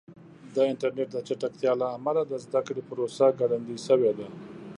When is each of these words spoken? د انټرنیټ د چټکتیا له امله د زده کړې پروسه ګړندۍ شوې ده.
د 0.53 0.55
انټرنیټ 0.71 1.09
د 1.13 1.17
چټکتیا 1.27 1.71
له 1.81 1.87
امله 1.97 2.21
د 2.25 2.33
زده 2.45 2.59
کړې 2.67 2.81
پروسه 2.89 3.25
ګړندۍ 3.39 3.77
شوې 3.87 4.11
ده. 4.19 4.27